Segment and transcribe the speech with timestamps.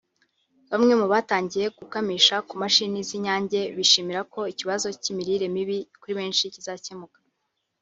[0.71, 7.19] Bamwe mu batangiye gukamisha ku mashini z’Inyange bishimira ko ikibazo cy’imirire mibi kuri benshi kizakemuka